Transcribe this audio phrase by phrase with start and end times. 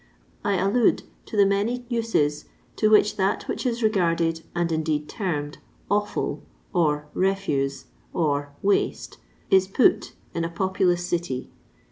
[0.43, 2.45] I allude to the many uses
[2.77, 5.59] to which that which is regarded, and indeed termed,"
[5.91, 6.41] offiU,"
[6.73, 9.17] or" refuse," or" waste,"
[9.51, 11.51] is put in a populous city.